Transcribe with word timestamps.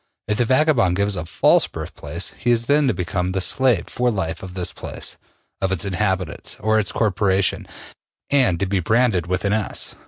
If 0.27 0.39
the 0.39 0.45
vagabond 0.45 0.95
gives 0.95 1.15
a 1.15 1.27
false 1.27 1.67
birthplace, 1.67 2.33
he 2.35 2.49
is 2.49 2.65
then 2.65 2.87
to 2.87 2.93
become 2.95 3.33
the 3.33 3.39
slave 3.39 3.83
for 3.87 4.09
life 4.09 4.41
of 4.41 4.55
this 4.55 4.73
place, 4.73 5.19
of 5.61 5.71
its 5.71 5.85
inhabitants, 5.85 6.57
or 6.59 6.79
its 6.79 6.91
corporation, 6.91 7.67
and 8.31 8.59
to 8.59 8.65
be 8.65 8.79
branded 8.79 9.27
with 9.27 9.45
an 9.45 9.53
S. 9.53 9.93